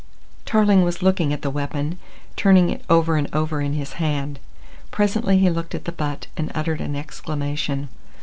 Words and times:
Tarling 0.47 0.83
was 0.83 1.03
looking 1.03 1.31
at 1.31 1.43
the 1.43 1.51
weapon, 1.51 1.99
turning 2.35 2.71
it 2.71 2.83
over 2.89 3.17
and 3.17 3.29
over 3.35 3.61
in 3.61 3.73
his 3.73 3.93
hand. 4.01 4.39
Presently 4.89 5.37
he 5.37 5.51
looked 5.51 5.75
at 5.75 5.85
the 5.85 5.91
butt 5.91 6.25
and 6.35 6.51
uttered 6.55 6.81
an 6.81 6.95
exclamation. 6.95 7.87